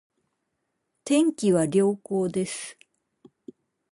[1.03, 2.75] 天気は良好です